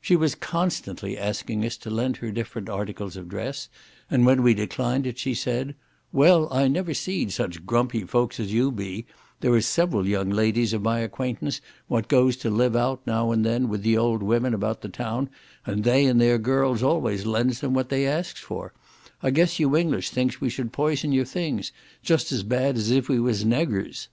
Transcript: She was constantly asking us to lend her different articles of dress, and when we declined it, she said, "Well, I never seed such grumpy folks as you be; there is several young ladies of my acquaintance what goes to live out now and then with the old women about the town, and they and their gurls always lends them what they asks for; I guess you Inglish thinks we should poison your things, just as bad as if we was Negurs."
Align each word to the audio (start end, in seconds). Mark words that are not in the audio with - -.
She 0.00 0.16
was 0.16 0.34
constantly 0.34 1.18
asking 1.18 1.62
us 1.62 1.76
to 1.76 1.90
lend 1.90 2.16
her 2.16 2.30
different 2.30 2.70
articles 2.70 3.16
of 3.18 3.28
dress, 3.28 3.68
and 4.10 4.24
when 4.24 4.42
we 4.42 4.54
declined 4.54 5.06
it, 5.06 5.18
she 5.18 5.34
said, 5.34 5.74
"Well, 6.10 6.50
I 6.50 6.68
never 6.68 6.94
seed 6.94 7.32
such 7.32 7.66
grumpy 7.66 8.04
folks 8.04 8.40
as 8.40 8.50
you 8.50 8.72
be; 8.72 9.04
there 9.40 9.54
is 9.54 9.66
several 9.66 10.08
young 10.08 10.30
ladies 10.30 10.72
of 10.72 10.80
my 10.80 11.00
acquaintance 11.00 11.60
what 11.86 12.08
goes 12.08 12.38
to 12.38 12.48
live 12.50 12.74
out 12.74 13.06
now 13.06 13.30
and 13.30 13.44
then 13.44 13.68
with 13.68 13.82
the 13.82 13.98
old 13.98 14.22
women 14.22 14.54
about 14.54 14.80
the 14.80 14.88
town, 14.88 15.28
and 15.66 15.84
they 15.84 16.06
and 16.06 16.18
their 16.18 16.38
gurls 16.38 16.82
always 16.82 17.26
lends 17.26 17.60
them 17.60 17.74
what 17.74 17.90
they 17.90 18.06
asks 18.06 18.40
for; 18.40 18.72
I 19.22 19.28
guess 19.32 19.58
you 19.58 19.68
Inglish 19.76 20.08
thinks 20.08 20.40
we 20.40 20.48
should 20.48 20.72
poison 20.72 21.12
your 21.12 21.26
things, 21.26 21.72
just 22.02 22.32
as 22.32 22.42
bad 22.42 22.78
as 22.78 22.90
if 22.90 23.10
we 23.10 23.20
was 23.20 23.44
Negurs." 23.44 24.08